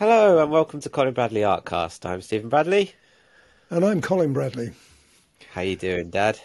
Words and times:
Hello 0.00 0.42
and 0.42 0.50
welcome 0.50 0.80
to 0.80 0.88
Colin 0.88 1.12
Bradley 1.12 1.42
Artcast. 1.42 2.08
I'm 2.08 2.22
Stephen 2.22 2.48
Bradley. 2.48 2.94
And 3.68 3.84
I'm 3.84 4.00
Colin 4.00 4.32
Bradley. 4.32 4.72
How 5.52 5.60
you 5.60 5.76
doing, 5.76 6.08
Dad? 6.08 6.40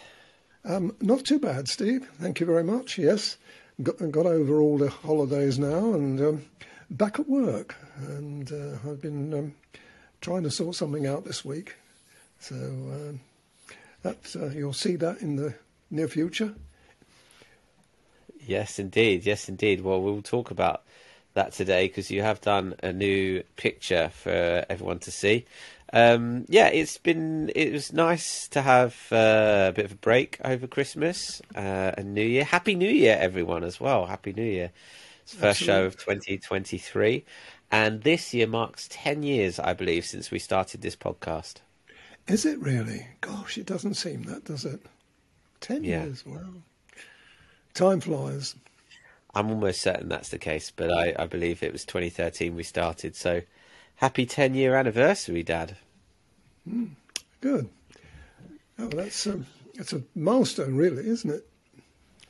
Um, 0.62 0.94
not 1.00 1.24
too 1.24 1.38
bad, 1.38 1.66
Steve. 1.66 2.06
Thank 2.20 2.38
you 2.38 2.44
very 2.44 2.64
much. 2.64 2.98
Yes, 2.98 3.38
got, 3.82 3.96
got 4.10 4.26
over 4.26 4.60
all 4.60 4.76
the 4.76 4.90
holidays 4.90 5.58
now 5.58 5.94
and 5.94 6.20
um, 6.20 6.44
back 6.90 7.18
at 7.18 7.30
work. 7.30 7.74
And 7.96 8.52
uh, 8.52 8.76
I've 8.86 9.00
been 9.00 9.32
um, 9.32 9.54
trying 10.20 10.42
to 10.42 10.50
sort 10.50 10.74
something 10.74 11.06
out 11.06 11.24
this 11.24 11.42
week. 11.42 11.76
So 12.38 12.56
um, 12.56 13.20
that 14.02 14.36
uh, 14.36 14.48
you'll 14.48 14.74
see 14.74 14.96
that 14.96 15.22
in 15.22 15.36
the 15.36 15.54
near 15.90 16.08
future. 16.08 16.54
Yes, 18.38 18.78
indeed. 18.78 19.24
Yes, 19.24 19.48
indeed. 19.48 19.80
Well, 19.80 20.02
we'll 20.02 20.20
talk 20.20 20.50
about 20.50 20.82
that 21.36 21.52
today 21.52 21.86
because 21.86 22.10
you 22.10 22.22
have 22.22 22.40
done 22.40 22.74
a 22.82 22.92
new 22.92 23.42
picture 23.56 24.10
for 24.12 24.66
everyone 24.68 24.98
to 25.00 25.10
see. 25.10 25.46
Um, 25.92 26.46
yeah, 26.48 26.66
it's 26.66 26.98
been 26.98 27.52
it 27.54 27.72
was 27.72 27.92
nice 27.92 28.48
to 28.48 28.60
have 28.60 28.96
uh, 29.12 29.66
a 29.68 29.72
bit 29.72 29.84
of 29.84 29.92
a 29.92 29.96
break 29.96 30.38
over 30.44 30.66
Christmas 30.66 31.40
uh, 31.54 31.92
and 31.96 32.12
New 32.12 32.26
Year. 32.26 32.42
Happy 32.44 32.74
New 32.74 32.90
Year, 32.90 33.16
everyone, 33.20 33.62
as 33.62 33.78
well. 33.80 34.06
Happy 34.06 34.32
New 34.32 34.42
Year. 34.42 34.72
It's 35.22 35.32
the 35.32 35.38
first 35.38 35.60
Absolutely. 35.62 35.82
show 35.82 35.86
of 35.86 35.96
2023, 35.98 37.24
and 37.70 38.02
this 38.02 38.34
year 38.34 38.46
marks 38.46 38.88
10 38.90 39.22
years, 39.22 39.58
I 39.58 39.72
believe, 39.74 40.04
since 40.04 40.30
we 40.30 40.38
started 40.38 40.82
this 40.82 40.96
podcast. 40.96 41.56
Is 42.28 42.44
it 42.44 42.58
really? 42.60 43.06
Gosh, 43.20 43.58
it 43.58 43.66
doesn't 43.66 43.94
seem 43.94 44.22
that, 44.24 44.44
does 44.44 44.64
it? 44.64 44.80
10 45.60 45.84
yeah. 45.84 46.04
years, 46.04 46.24
wow. 46.26 46.38
Time 47.74 48.00
flies. 48.00 48.54
I'm 49.36 49.50
almost 49.50 49.82
certain 49.82 50.08
that's 50.08 50.30
the 50.30 50.38
case, 50.38 50.72
but 50.74 50.90
I, 50.90 51.14
I 51.18 51.26
believe 51.26 51.62
it 51.62 51.70
was 51.70 51.84
2013 51.84 52.56
we 52.56 52.62
started. 52.62 53.14
So 53.14 53.42
happy 53.96 54.24
10 54.24 54.54
year 54.54 54.74
anniversary, 54.74 55.42
Dad. 55.42 55.76
Mm, 56.66 56.92
good. 57.42 57.68
Oh, 58.78 58.88
that's 58.88 59.26
um, 59.26 59.44
that's 59.74 59.92
a 59.92 60.02
milestone, 60.14 60.74
really, 60.74 61.06
isn't 61.06 61.30
it? 61.30 61.46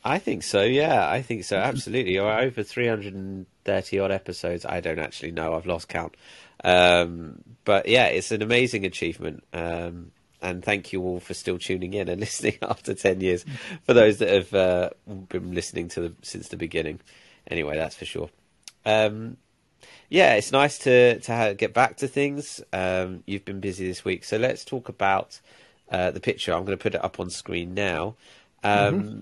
I 0.04 0.18
think 0.18 0.42
so. 0.42 0.62
Yeah, 0.62 1.08
I 1.08 1.22
think 1.22 1.44
so. 1.44 1.56
Absolutely. 1.56 2.18
Over 2.18 2.62
330 2.64 3.98
odd 4.00 4.10
episodes. 4.10 4.64
I 4.64 4.80
don't 4.80 4.98
actually 4.98 5.30
know. 5.30 5.54
I've 5.54 5.66
lost 5.66 5.88
count. 5.88 6.16
Um, 6.64 7.42
but 7.64 7.88
yeah, 7.88 8.06
it's 8.06 8.32
an 8.32 8.42
amazing 8.42 8.84
achievement. 8.84 9.44
Um, 9.52 10.10
and 10.42 10.64
thank 10.64 10.92
you 10.92 11.02
all 11.02 11.20
for 11.20 11.34
still 11.34 11.58
tuning 11.58 11.94
in 11.94 12.08
and 12.08 12.20
listening 12.26 12.58
after 12.62 12.94
10 12.94 13.20
years. 13.20 13.44
For 13.84 13.94
those 13.94 14.18
that 14.18 14.28
have 14.28 14.54
uh, 14.54 14.90
been 15.28 15.54
listening 15.54 15.88
to 15.88 16.00
them 16.00 16.16
since 16.22 16.48
the 16.48 16.56
beginning. 16.56 17.00
Anyway 17.48 17.76
that's 17.76 17.96
for 17.96 18.04
sure. 18.04 18.30
Um, 18.84 19.36
yeah 20.08 20.34
it's 20.34 20.52
nice 20.52 20.78
to 20.78 21.18
to 21.20 21.54
get 21.56 21.74
back 21.74 21.96
to 21.98 22.08
things. 22.08 22.60
Um, 22.72 23.22
you've 23.26 23.44
been 23.44 23.60
busy 23.60 23.86
this 23.86 24.04
week. 24.04 24.24
So 24.24 24.36
let's 24.36 24.64
talk 24.64 24.88
about 24.88 25.40
uh, 25.90 26.10
the 26.10 26.20
picture. 26.20 26.52
I'm 26.52 26.64
going 26.64 26.76
to 26.76 26.82
put 26.82 26.94
it 26.94 27.04
up 27.04 27.20
on 27.20 27.30
screen 27.30 27.74
now. 27.74 28.16
Um, 28.62 29.00
mm-hmm. 29.00 29.20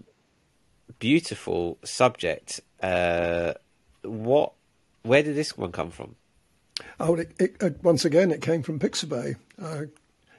beautiful 0.99 1.79
subject. 1.85 2.61
Uh, 2.83 3.55
what 4.03 4.53
where 5.03 5.23
did 5.23 5.37
this 5.37 5.57
one 5.57 5.73
come 5.73 5.91
from? 5.91 6.17
Oh, 6.99 7.15
it, 7.15 7.33
it, 7.39 7.57
uh, 7.63 7.71
once 7.83 8.05
again, 8.05 8.31
it 8.31 8.41
came 8.41 8.63
from 8.63 8.79
Pixabay. 8.79 9.37
Uh, 9.61 9.85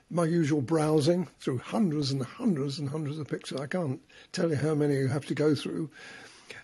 my 0.09 0.25
usual 0.25 0.61
browsing 0.61 1.27
through 1.39 1.57
hundreds 1.57 2.11
and 2.11 2.23
hundreds 2.23 2.79
and 2.79 2.89
hundreds 2.89 3.19
of 3.19 3.27
pictures. 3.27 3.59
I 3.59 3.67
can't 3.67 3.99
tell 4.31 4.49
you 4.49 4.55
how 4.55 4.75
many 4.75 4.95
you 4.95 5.07
have 5.07 5.25
to 5.27 5.35
go 5.35 5.55
through. 5.55 5.89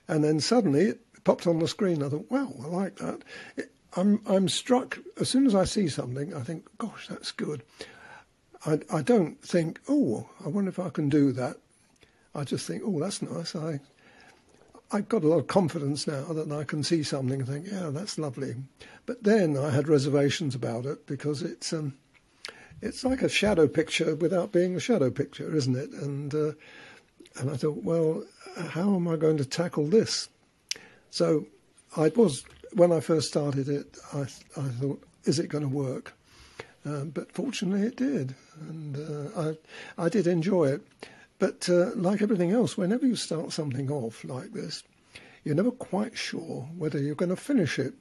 And 0.07 0.23
then 0.23 0.39
suddenly 0.39 0.81
it 0.81 1.23
popped 1.23 1.47
on 1.47 1.59
the 1.59 1.67
screen. 1.67 2.03
I 2.03 2.09
thought, 2.09 2.29
wow, 2.29 2.53
I 2.63 2.67
like 2.67 2.95
that. 2.97 3.23
It, 3.57 3.71
I'm 3.95 4.21
I'm 4.25 4.47
struck 4.47 4.99
as 5.19 5.29
soon 5.29 5.45
as 5.45 5.55
I 5.55 5.65
see 5.65 5.87
something. 5.87 6.33
I 6.33 6.41
think, 6.41 6.65
gosh, 6.77 7.07
that's 7.07 7.31
good. 7.31 7.63
I 8.65 8.79
I 8.91 9.01
don't 9.01 9.41
think, 9.41 9.79
oh, 9.89 10.29
I 10.45 10.49
wonder 10.49 10.69
if 10.69 10.79
I 10.79 10.89
can 10.89 11.09
do 11.09 11.31
that. 11.33 11.57
I 12.33 12.43
just 12.43 12.65
think, 12.65 12.83
oh, 12.85 12.99
that's 12.99 13.21
nice. 13.21 13.55
I 13.55 13.81
I've 14.93 15.09
got 15.09 15.23
a 15.23 15.27
lot 15.27 15.39
of 15.39 15.47
confidence 15.47 16.05
now 16.05 16.23
that 16.33 16.51
I 16.51 16.63
can 16.65 16.83
see 16.83 17.03
something 17.03 17.39
and 17.39 17.49
think, 17.49 17.67
yeah, 17.71 17.89
that's 17.91 18.19
lovely. 18.19 18.55
But 19.05 19.23
then 19.23 19.57
I 19.57 19.69
had 19.69 19.87
reservations 19.87 20.53
about 20.53 20.85
it 20.85 21.07
because 21.07 21.41
it's 21.41 21.71
um, 21.71 21.93
it's 22.81 23.03
like 23.03 23.21
a 23.21 23.29
shadow 23.29 23.67
picture 23.67 24.15
without 24.15 24.51
being 24.51 24.75
a 24.75 24.79
shadow 24.79 25.09
picture, 25.09 25.55
isn't 25.55 25.75
it? 25.75 25.91
And 25.91 26.33
uh, 26.33 26.51
and 27.39 27.49
I 27.49 27.55
thought, 27.55 27.83
well, 27.83 28.23
how 28.57 28.95
am 28.95 29.07
I 29.07 29.15
going 29.15 29.37
to 29.37 29.45
tackle 29.45 29.87
this? 29.87 30.29
So 31.09 31.45
I 31.95 32.11
was 32.15 32.43
when 32.73 32.91
I 32.91 32.99
first 32.99 33.29
started 33.29 33.67
it, 33.67 33.97
I 34.13 34.21
I 34.57 34.67
thought, 34.79 35.03
is 35.25 35.39
it 35.39 35.49
going 35.49 35.63
to 35.63 35.69
work? 35.69 36.13
Um, 36.83 37.09
but 37.09 37.31
fortunately, 37.31 37.85
it 37.85 37.95
did, 37.95 38.35
and 38.59 38.97
uh, 38.97 39.55
I 39.97 40.05
I 40.05 40.09
did 40.09 40.27
enjoy 40.27 40.69
it. 40.69 40.81
But 41.37 41.67
uh, 41.69 41.91
like 41.95 42.21
everything 42.21 42.51
else, 42.51 42.77
whenever 42.77 43.05
you 43.05 43.15
start 43.15 43.51
something 43.51 43.89
off 43.89 44.23
like 44.23 44.53
this, 44.53 44.83
you're 45.43 45.55
never 45.55 45.71
quite 45.71 46.15
sure 46.15 46.69
whether 46.77 46.99
you're 46.99 47.15
going 47.15 47.29
to 47.29 47.35
finish 47.35 47.79
it. 47.79 47.93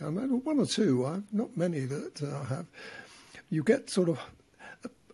I 0.00 0.10
mean, 0.10 0.42
one 0.44 0.60
or 0.60 0.66
two, 0.66 1.04
I've 1.06 1.32
not 1.32 1.56
many 1.56 1.80
that 1.80 2.22
uh, 2.22 2.42
I 2.42 2.44
have 2.54 2.66
you 3.48 3.62
get 3.62 3.90
sort 3.90 4.08
of 4.08 4.18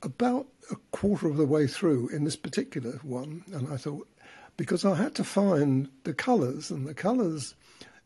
about 0.03 0.47
a 0.71 0.77
quarter 0.91 1.29
of 1.29 1.37
the 1.37 1.47
way 1.47 1.67
through 1.67 2.09
in 2.09 2.25
this 2.25 2.37
particular 2.37 2.93
one, 3.03 3.45
and 3.53 3.73
I 3.73 3.77
thought, 3.77 4.09
because 4.57 4.85
I 4.85 4.95
had 4.95 5.15
to 5.17 5.25
find 5.25 5.89
the 6.05 6.15
colours, 6.15 6.71
and 6.71 6.87
the 6.87 6.95
colours, 6.95 7.55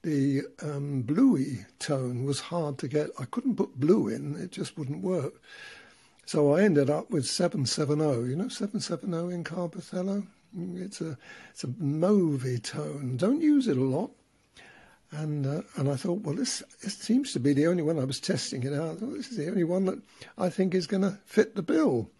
the 0.02 0.42
um, 0.62 1.02
bluey 1.02 1.64
tone 1.78 2.24
was 2.24 2.40
hard 2.40 2.78
to 2.78 2.88
get. 2.88 3.10
I 3.18 3.24
couldn't 3.24 3.56
put 3.56 3.80
blue 3.80 4.08
in, 4.08 4.36
it 4.36 4.52
just 4.52 4.76
wouldn't 4.78 5.02
work. 5.02 5.34
So 6.26 6.54
I 6.54 6.62
ended 6.62 6.90
up 6.90 7.10
with 7.10 7.26
770. 7.26 8.28
You 8.28 8.36
know 8.36 8.48
770 8.48 9.34
in 9.34 9.44
Carbothello? 9.44 10.26
It's 10.74 11.00
a, 11.00 11.16
it's 11.50 11.64
a 11.64 11.68
mauvey 11.68 12.62
tone. 12.62 13.16
Don't 13.16 13.42
use 13.42 13.68
it 13.68 13.76
a 13.76 13.84
lot 13.84 14.10
and 15.12 15.46
uh, 15.46 15.62
and 15.76 15.88
I 15.88 15.96
thought, 15.96 16.22
well, 16.22 16.34
this, 16.34 16.62
seems 16.80 17.32
to 17.32 17.40
be 17.40 17.52
the 17.52 17.66
only 17.66 17.82
one 17.82 17.98
I 17.98 18.04
was 18.04 18.20
testing 18.20 18.62
it 18.64 18.72
out. 18.72 19.00
this 19.00 19.30
is 19.30 19.36
the 19.36 19.48
only 19.48 19.64
one 19.64 19.84
that 19.86 20.00
I 20.36 20.48
think 20.48 20.74
is 20.74 20.86
going 20.86 21.02
to 21.02 21.18
fit 21.24 21.54
the 21.54 21.62
bill. 21.62 22.10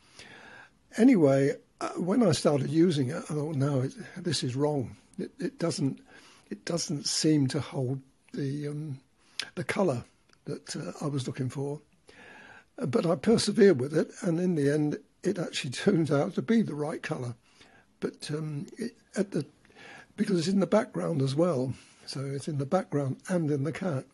Anyway, 0.97 1.52
uh, 1.80 1.91
when 1.91 2.22
I 2.22 2.32
started 2.32 2.70
using 2.70 3.10
it, 3.10 3.16
I 3.16 3.34
thought, 3.34 3.56
no, 3.56 3.82
it, 3.82 3.92
this 4.16 4.42
is 4.42 4.56
wrong. 4.56 4.97
It, 5.19 5.30
it, 5.38 5.58
doesn't 5.58 6.00
it 6.50 6.64
doesn't 6.64 7.06
seem 7.06 7.48
to 7.48 7.60
hold 7.60 8.00
the 8.32 8.69
um, 8.69 9.00
the 9.54 9.64
colour 9.64 10.04
that 10.44 10.76
uh, 10.76 10.92
I 11.04 11.08
was 11.08 11.26
looking 11.26 11.48
for. 11.48 11.80
But 12.78 13.06
I 13.06 13.14
persevered 13.14 13.80
with 13.80 13.97
it, 13.97 14.10
and 14.20 14.38
in 14.38 14.54
the 14.54 14.70
end, 14.70 14.98
it 15.22 15.38
actually 15.38 15.70
turned 15.84 16.10
out 16.10 16.34
to 16.34 16.42
be 16.42 16.62
the 16.62 16.74
right 16.74 17.03
colour. 17.03 17.34
But 18.00 18.30
um, 18.30 18.66
it, 18.78 18.97
at 19.16 19.32
the 19.32 19.47
because 20.16 20.38
it's 20.38 20.48
in 20.48 20.60
the 20.60 20.66
background 20.66 21.20
as 21.20 21.34
well. 21.34 21.74
So 22.06 22.24
it's 22.24 22.48
in 22.48 22.58
the 22.58 22.66
background 22.66 23.18
and 23.28 23.50
in 23.50 23.64
the 23.64 23.72
cat. 23.72 24.04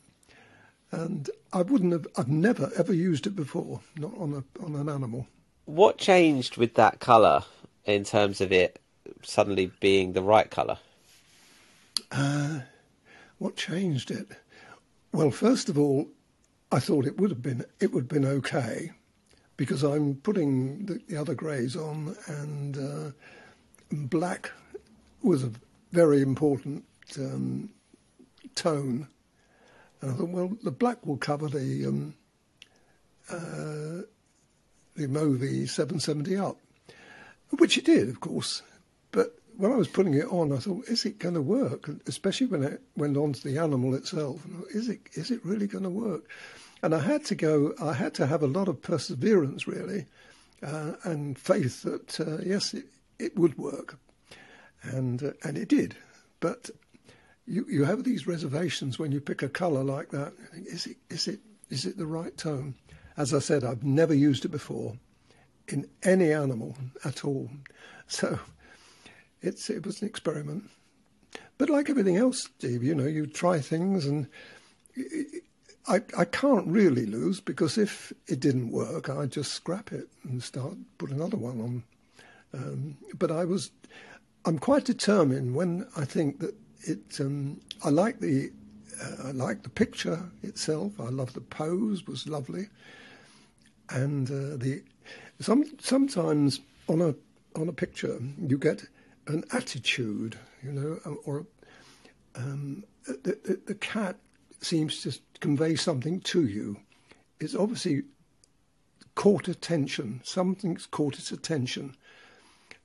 And 0.91 1.31
I 1.53 1.63
wouldn't 1.63 1.93
have, 1.93 2.07
I've 2.17 2.29
never 2.29 2.71
ever 2.77 2.93
used 2.93 3.27
it 3.27 3.37
before, 3.37 3.81
not 3.97 4.17
on 4.19 4.35
a 4.35 4.65
on 4.65 4.75
an 4.75 4.89
animal. 4.89 5.27
What 5.65 5.99
changed 5.99 6.57
with 6.57 6.75
that 6.75 7.01
colour 7.01 7.45
in 7.85 8.05
terms 8.05 8.41
of 8.41 8.53
it 8.53 8.81
suddenly 9.23 9.71
being 9.81 10.13
the 10.13 10.23
right 10.23 10.51
colour? 10.51 10.79
Uh, 12.11 12.61
what 13.39 13.57
changed 13.57 14.11
it? 14.11 14.29
Well, 15.13 15.31
first 15.31 15.69
of 15.69 15.79
all, 15.79 16.09
I 16.71 16.79
thought 16.79 17.07
it 17.07 17.19
would 17.19 17.31
have 17.31 17.43
been 17.43 17.65
it 17.81 17.93
would 17.93 18.05
have 18.05 18.09
been 18.09 18.27
okay 18.27 18.93
because 19.57 19.83
I'm 19.83 20.17
putting 20.17 20.87
the, 20.87 21.01
the 21.09 21.17
other 21.17 21.35
greys 21.35 21.77
on, 21.77 22.17
and 22.27 22.77
uh, 22.77 23.11
black 23.91 24.51
was 25.23 25.45
a 25.45 25.53
very 25.93 26.23
important 26.23 26.85
um, 27.19 27.69
tone. 28.55 29.09
And 30.01 30.11
I 30.11 30.15
thought, 30.15 30.29
well, 30.29 30.57
the 30.63 30.71
black 30.71 31.07
will 31.07 31.17
cover 31.17 31.49
the 31.49 31.87
um, 31.87 32.15
uh, 33.31 34.03
the 34.97 35.07
Movi 35.09 35.69
770 35.69 36.37
up, 36.37 36.59
which 37.59 37.79
it 37.79 37.85
did, 37.85 38.09
of 38.09 38.21
course. 38.21 38.63
But 39.11 39.39
when 39.57 39.73
I 39.73 39.77
was 39.77 39.89
putting 39.89 40.15
it 40.15 40.27
on, 40.27 40.53
I 40.53 40.59
thought, 40.59 40.87
is 40.87 41.05
it 41.05 41.19
going 41.19 41.35
to 41.35 41.43
work? 41.43 41.89
Especially 42.07 42.47
when 42.47 42.63
it 42.63 42.81
went 42.97 43.17
on 43.17 43.33
to 43.33 43.43
the 43.43 43.59
animal 43.59 43.95
itself. 43.95 44.45
Is 44.71 44.89
it 44.89 45.01
is 45.13 45.31
it 45.31 45.45
really 45.45 45.67
going 45.67 45.85
to 45.85 45.91
work? 45.91 46.29
And 46.83 46.95
I 46.95 46.99
had 46.99 47.25
to 47.27 47.35
go. 47.35 47.75
I 47.81 47.93
had 47.95 48.15
to 48.15 48.27
have 48.27 48.43
a 48.43 48.49
lot 48.49 48.69
of 48.69 48.83
perseverance, 48.83 49.69
really, 49.69 50.07
uh, 50.63 50.95
and 51.05 51.39
faith 51.39 51.83
that 51.83 52.21
uh, 52.21 52.39
yes, 52.45 52.75
it, 52.75 52.87
it 53.19 53.37
would 53.37 53.57
work, 53.57 53.99
and 54.83 55.23
uh, 55.23 55.33
and 55.45 55.57
it 55.57 55.69
did. 55.69 55.97
But 56.41 56.71
you, 57.47 57.67
you 57.69 57.85
have 57.85 58.05
these 58.05 58.27
reservations 58.27 58.99
when 58.99 59.13
you 59.13 59.21
pick 59.21 59.43
a 59.43 59.49
colour 59.49 59.83
like 59.83 60.11
that. 60.11 60.33
Is 60.55 60.87
it 60.87 60.97
is 61.11 61.29
it 61.29 61.41
is 61.71 61.87
it 61.87 61.97
the 61.97 62.07
right 62.07 62.37
tone? 62.37 62.75
As 63.17 63.35
I 63.35 63.41
said, 63.41 63.65
I've 63.65 63.85
never 63.85 64.15
used 64.15 64.45
it 64.45 64.51
before 64.51 64.95
in 65.69 65.89
any 66.03 66.33
animal 66.33 66.77
at 67.05 67.25
all, 67.25 67.51
so 68.07 68.39
it's 69.41 69.71
it 69.71 69.85
was 69.85 70.03
an 70.03 70.09
experiment. 70.09 70.71
But 71.59 71.71
like 71.71 71.89
everything 71.89 72.17
else, 72.17 72.45
Steve, 72.59 72.83
you 72.83 72.95
know, 72.95 73.07
you 73.07 73.27
try 73.27 73.61
things 73.61 74.07
and 74.07 74.27
I, 75.89 76.01
I 76.17 76.25
can't 76.25 76.67
really 76.67 77.07
lose 77.07 77.41
because 77.41 77.77
if 77.77 78.13
it 78.27 78.41
didn't 78.41 78.71
work, 78.71 79.09
I'd 79.09 79.33
just 79.33 79.53
scrap 79.53 79.93
it 79.93 80.09
and 80.23 80.43
start 80.43 80.75
put 80.99 81.11
another 81.11 81.37
one 81.37 81.61
on. 81.61 81.83
Um, 82.55 82.97
but 83.19 83.31
I 83.31 83.45
was, 83.45 83.71
I'm 84.45 84.59
quite 84.59 84.85
determined 84.85 85.55
when 85.55 85.87
I 85.97 86.05
think 86.05 86.41
that 86.41 86.55
it. 86.83 87.21
Um, 87.21 87.61
I 87.85 87.91
like 87.91 88.21
the, 88.21 88.51
uh, 89.03 89.29
I 89.29 89.31
like 89.33 89.63
the 89.63 89.69
picture 89.69 90.23
itself. 90.43 90.93
I 91.01 91.09
love 91.09 91.33
the 91.33 91.41
pose 91.41 92.07
was 92.07 92.27
lovely, 92.27 92.69
and 93.91 94.31
uh, 94.31 94.57
the 94.57 94.83
some 95.41 95.65
sometimes 95.81 96.61
on 96.89 97.01
a 97.01 97.15
on 97.59 97.69
a 97.69 97.73
picture 97.73 98.19
you 98.39 98.59
get 98.59 98.85
an 99.27 99.45
attitude, 99.53 100.37
you 100.63 100.73
know, 100.73 101.19
or 101.25 101.47
um, 102.35 102.85
the, 103.07 103.39
the, 103.45 103.61
the 103.67 103.75
cat 103.75 104.17
seems 104.61 105.03
to 105.03 105.19
convey 105.41 105.75
something 105.75 106.21
to 106.21 106.47
you. 106.47 106.79
It's 107.41 107.55
obviously 107.55 108.03
caught 109.15 109.49
attention. 109.49 110.21
Something's 110.25 110.87
caught 110.87 111.19
its 111.19 111.33
attention. 111.33 111.97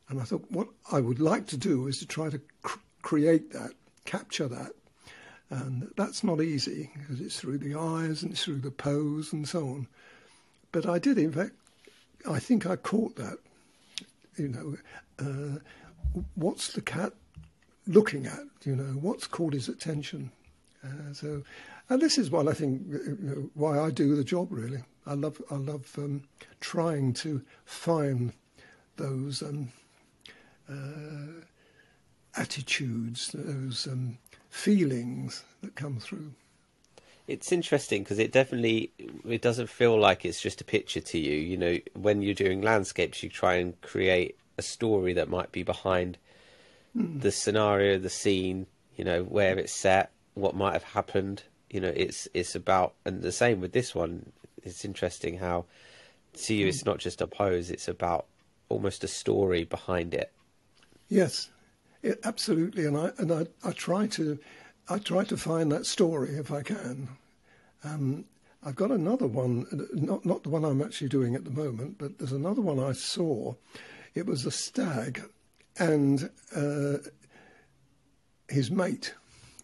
And 0.09 0.21
I 0.21 0.23
thought, 0.23 0.45
what 0.49 0.67
I 0.91 1.01
would 1.01 1.19
like 1.19 1.47
to 1.47 1.57
do 1.57 1.87
is 1.87 1.99
to 1.99 2.05
try 2.05 2.29
to 2.29 2.41
cr- 2.61 2.79
create 3.01 3.51
that, 3.51 3.71
capture 4.07 4.47
that. 4.47 4.71
And 5.49 5.91
that's 5.95 6.23
not 6.23 6.41
easy 6.41 6.89
because 6.93 7.21
it's 7.21 7.39
through 7.39 7.59
the 7.59 7.75
eyes 7.75 8.23
and 8.23 8.31
it's 8.31 8.43
through 8.43 8.61
the 8.61 8.71
pose 8.71 9.31
and 9.31 9.47
so 9.47 9.67
on. 9.67 9.87
But 10.71 10.87
I 10.87 10.99
did, 10.99 11.17
in 11.17 11.31
fact, 11.31 11.53
I 12.29 12.39
think 12.39 12.65
I 12.65 12.75
caught 12.75 13.15
that. 13.17 13.37
You 14.35 14.49
know, 14.49 14.77
uh, 15.19 15.59
what's 16.35 16.73
the 16.73 16.81
cat 16.81 17.13
looking 17.85 18.25
at? 18.25 18.43
You 18.65 18.75
know, 18.75 18.99
what's 18.99 19.27
caught 19.27 19.53
his 19.53 19.69
attention? 19.69 20.31
Uh, 20.83 21.13
so, 21.13 21.43
and 21.89 22.01
this 22.01 22.17
is 22.17 22.29
what 22.29 22.47
I 22.47 22.53
think 22.53 22.81
you 22.87 23.17
know, 23.21 23.49
why 23.53 23.79
I 23.79 23.89
do 23.89 24.15
the 24.15 24.23
job. 24.23 24.51
Really, 24.51 24.83
I 25.05 25.13
love 25.13 25.41
I 25.49 25.55
love 25.55 25.91
um, 25.97 26.23
trying 26.59 27.13
to 27.13 27.41
find 27.65 28.33
those 28.97 29.41
um, 29.41 29.71
uh, 30.69 31.41
attitudes, 32.35 33.31
those 33.33 33.87
um, 33.87 34.17
feelings 34.49 35.43
that 35.61 35.75
come 35.75 35.99
through. 35.99 36.33
It's 37.27 37.51
interesting 37.51 38.03
because 38.03 38.19
it 38.19 38.31
definitely 38.31 38.91
it 39.27 39.41
doesn't 39.41 39.69
feel 39.69 39.99
like 39.99 40.23
it's 40.23 40.41
just 40.41 40.61
a 40.61 40.63
picture 40.63 41.01
to 41.01 41.17
you. 41.17 41.35
You 41.35 41.57
know, 41.57 41.77
when 41.93 42.21
you're 42.21 42.33
doing 42.33 42.61
landscapes, 42.61 43.21
you 43.21 43.29
try 43.29 43.55
and 43.55 43.79
create 43.81 44.37
a 44.57 44.61
story 44.61 45.13
that 45.13 45.29
might 45.29 45.51
be 45.51 45.63
behind 45.63 46.17
mm. 46.97 47.21
the 47.21 47.31
scenario, 47.31 47.99
the 47.99 48.09
scene. 48.09 48.67
You 48.95 49.03
know, 49.03 49.23
where 49.23 49.59
it's 49.59 49.73
set, 49.73 50.11
what 50.33 50.55
might 50.55 50.73
have 50.73 50.83
happened. 50.83 51.43
You 51.69 51.81
know, 51.81 51.93
it's 51.93 52.29
it's 52.33 52.55
about 52.55 52.93
and 53.03 53.21
the 53.21 53.33
same 53.33 53.59
with 53.59 53.73
this 53.73 53.93
one. 53.93 54.31
It's 54.63 54.85
interesting 54.85 55.37
how 55.37 55.65
to 56.33 56.53
you 56.53 56.67
it's 56.67 56.85
not 56.85 56.99
just 56.99 57.19
a 57.19 57.27
pose; 57.27 57.69
it's 57.69 57.89
about 57.89 58.25
almost 58.69 59.03
a 59.03 59.07
story 59.07 59.65
behind 59.65 60.13
it. 60.13 60.31
Yes, 61.09 61.49
it, 62.01 62.19
absolutely, 62.23 62.85
and 62.85 62.97
I 62.97 63.11
and 63.17 63.31
I, 63.31 63.47
I 63.63 63.71
try 63.71 64.07
to 64.07 64.39
I 64.89 64.99
try 64.99 65.23
to 65.25 65.37
find 65.37 65.71
that 65.71 65.85
story 65.85 66.35
if 66.35 66.51
I 66.51 66.61
can. 66.61 67.09
Um, 67.83 68.25
I've 68.63 68.75
got 68.75 68.91
another 68.91 69.27
one, 69.27 69.65
not 69.93 70.25
not 70.25 70.43
the 70.43 70.49
one 70.49 70.65
I'm 70.65 70.81
actually 70.81 71.09
doing 71.09 71.35
at 71.35 71.43
the 71.43 71.51
moment, 71.51 71.97
but 71.97 72.17
there's 72.17 72.31
another 72.31 72.61
one 72.61 72.79
I 72.79 72.93
saw. 72.93 73.55
It 74.15 74.25
was 74.25 74.45
a 74.45 74.51
stag 74.51 75.21
and 75.77 76.29
uh, 76.55 76.97
his 78.49 78.71
mate 78.71 79.13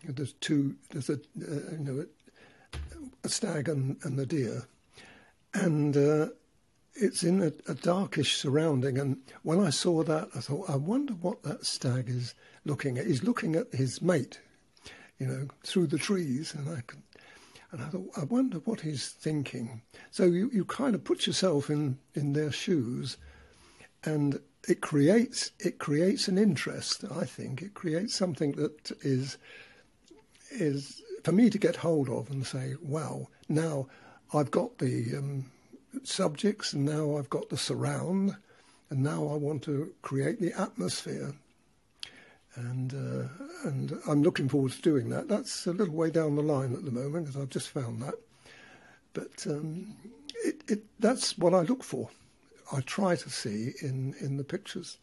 there's 0.04 0.34
two. 0.34 0.76
There's 0.92 1.10
a 1.10 1.14
uh, 1.14 1.72
you 1.72 1.78
know 1.80 2.06
a 3.24 3.30
stag 3.30 3.70
and, 3.70 3.98
and 4.04 4.18
the 4.18 4.26
deer, 4.26 4.68
and 5.54 5.96
uh, 5.96 6.28
it's 6.96 7.24
in 7.24 7.42
a, 7.42 7.52
a, 7.70 7.76
darkish 7.76 8.38
surrounding. 8.38 8.98
And 8.98 9.18
when 9.42 9.60
I 9.60 9.70
saw 9.70 10.04
that, 10.04 10.30
I 10.36 10.40
thought, 10.40 10.70
I 10.70 10.76
wonder 10.76 11.14
what 11.14 11.44
that 11.44 11.66
stag 11.66 12.10
is 12.10 12.36
looking 12.66 12.98
at. 12.98 13.08
He's 13.08 13.24
looking 13.24 13.56
at 13.56 13.74
his 13.74 14.02
mate, 14.02 14.40
you 15.20 15.28
know, 15.28 15.48
through 15.66 15.88
the 15.88 15.98
trees, 15.98 16.54
and 16.54 16.70
I 16.70 16.82
can. 16.86 17.04
And 17.72 17.82
I 17.82 17.86
thought, 17.88 18.10
I 18.16 18.24
wonder 18.26 18.60
what 18.60 18.82
he's 18.82 19.10
thinking. 19.10 19.82
So 20.12 20.26
you, 20.26 20.52
you 20.54 20.64
kind 20.64 20.94
of 20.94 21.04
put 21.04 21.26
yourself 21.26 21.72
in, 21.72 21.98
in 22.14 22.34
their 22.34 22.52
shoes, 22.52 23.18
and 24.04 24.40
it 24.68 24.82
creates 24.82 25.52
it 25.60 25.80
creates 25.80 26.28
an 26.28 26.38
interest. 26.38 27.04
I 27.12 27.26
think 27.26 27.62
it 27.62 27.74
creates 27.74 28.16
something 28.16 28.52
that 28.54 28.92
is 29.02 29.38
is 30.52 31.02
for 31.24 31.32
me 31.32 31.50
to 31.50 31.58
get 31.58 31.78
hold 31.78 32.10
of 32.10 32.30
and 32.30 32.46
say, 32.46 32.76
wow, 32.82 33.28
now 33.50 33.88
I've 34.34 34.52
got 34.52 34.78
the 34.78 35.16
um, 35.18 35.46
subjects 36.04 36.74
and 36.74 36.86
now 36.86 37.18
I've 37.18 37.30
got 37.30 37.50
the 37.50 37.58
surround 37.58 38.36
and 38.90 39.04
now 39.04 39.28
I 39.28 39.36
want 39.36 39.64
to 39.64 39.94
create 40.02 40.40
the 40.40 40.54
atmosphere. 40.60 41.34
And 42.56 42.94
uh, 42.94 43.68
and 43.68 44.00
I'm 44.08 44.22
looking 44.22 44.48
forward 44.48 44.74
to 44.74 44.82
doing 44.82 45.10
that. 45.10 45.28
That's 45.28 45.66
a 45.66 45.72
little 45.72 45.96
way 45.96 46.12
down 46.12 46.36
the 46.36 46.44
line 46.44 46.74
at 46.74 46.86
the 46.86 46.92
moment 46.92 47.26
because 47.26 47.42
I've 47.42 47.50
just 47.50 47.70
found 47.70 48.02
that. 48.04 48.14
But 49.14 49.48
um, 49.48 49.96
it, 50.44 50.62
it, 50.68 50.84
that's 51.00 51.36
what 51.38 51.56
I 51.56 51.62
look 51.62 51.84
for. 51.84 52.10
I 52.72 52.82
try 52.82 53.16
to 53.16 53.30
see 53.30 53.74
in, 53.82 54.16
in 54.20 54.38
the 54.38 54.44
pictures 54.44 54.98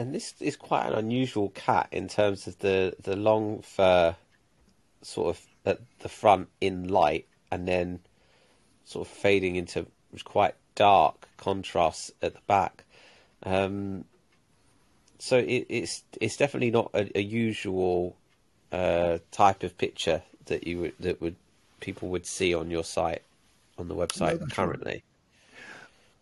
and 0.00 0.14
this 0.14 0.34
is 0.40 0.56
quite 0.56 0.86
an 0.86 0.94
unusual 0.94 1.50
cat 1.50 1.86
in 1.92 2.08
terms 2.08 2.46
of 2.46 2.58
the 2.60 2.96
the 3.02 3.14
long 3.14 3.60
fur, 3.60 4.16
sort 5.02 5.36
of 5.36 5.46
at 5.66 5.78
the 5.98 6.08
front 6.08 6.48
in 6.58 6.88
light, 6.88 7.26
and 7.52 7.68
then 7.68 8.00
sort 8.90 9.06
of 9.06 9.12
fading 9.12 9.54
into 9.54 9.86
quite 10.24 10.54
dark 10.74 11.28
contrasts 11.36 12.10
at 12.22 12.34
the 12.34 12.40
back. 12.48 12.84
Um, 13.44 14.04
so 15.18 15.38
it, 15.38 15.66
it's 15.68 16.02
it's 16.20 16.36
definitely 16.36 16.72
not 16.72 16.90
a, 16.92 17.18
a 17.18 17.22
usual 17.22 18.16
uh, 18.72 19.18
type 19.30 19.62
of 19.62 19.78
picture 19.78 20.22
that 20.46 20.66
you 20.66 20.80
would 20.80 20.94
that 20.98 21.20
would 21.20 21.36
people 21.78 22.08
would 22.08 22.26
see 22.26 22.52
on 22.52 22.70
your 22.70 22.82
site 22.82 23.22
on 23.78 23.86
the 23.86 23.94
website 23.94 24.40
no, 24.40 24.46
currently. 24.46 25.04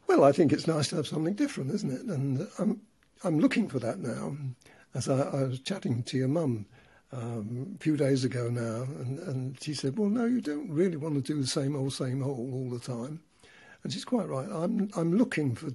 Well, 0.07 0.25
I 0.25 0.33
think 0.33 0.53
it's 0.53 0.67
nice 0.67 0.89
to 0.89 0.97
have 0.97 1.07
something 1.07 1.35
different, 1.35 1.71
isn't 1.73 1.91
it? 1.91 2.03
And 2.03 2.49
um, 2.59 2.81
I'm 3.25 3.41
looking 3.41 3.69
for 3.69 3.79
that 3.79 3.99
now. 3.99 4.37
As 4.95 5.09
I, 5.09 5.21
I 5.21 5.43
was 5.45 5.61
chatting 5.61 6.03
to 6.05 6.17
your 6.17 6.29
mum 6.29 6.67
um, 7.13 7.77
a 7.77 7.83
few 7.83 7.97
days 7.97 8.25
ago 8.25 8.49
now, 8.49 8.83
and, 9.01 9.19
and 9.21 9.63
she 9.63 9.75
said, 9.75 9.99
"Well, 9.99 10.11
no, 10.11 10.27
you 10.27 10.41
don't 10.41 10.71
really 10.71 10.97
want 10.97 11.15
to 11.15 11.21
do 11.21 11.41
the 11.41 11.47
same 11.47 11.75
old, 11.75 11.93
same 11.93 12.23
old 12.23 12.53
all 12.53 12.71
the 12.71 12.79
time." 12.79 13.21
And 13.83 13.93
she's 13.93 14.05
quite 14.05 14.29
right. 14.29 14.49
I'm 14.51 14.91
I'm 14.97 15.17
looking 15.17 15.55
for 15.55 15.71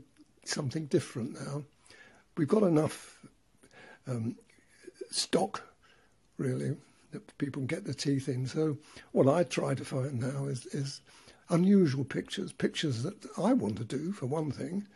something 0.46 0.86
different 0.86 1.34
now. 1.34 1.64
We've 2.38 2.48
got 2.48 2.64
enough 2.64 3.26
um, 4.08 4.36
stock, 5.10 5.64
really, 6.38 6.76
that 7.12 7.38
people 7.38 7.64
get 7.64 7.86
their 7.86 7.94
teeth 7.94 8.28
in. 8.28 8.48
So 8.48 8.78
what 9.12 9.28
I 9.28 9.44
try 9.44 9.76
to 9.76 9.86
find 9.86 10.20
now 10.20 10.46
is, 10.46 10.66
is 10.68 11.02
unusual 11.50 12.04
pictures, 12.04 12.52
pictures 12.52 13.04
that 13.04 13.16
I 13.38 13.54
want 13.54 13.78
to 13.78 13.84
do 13.84 14.12
for 14.12 14.26
one 14.26 14.52
thing, 14.52 14.88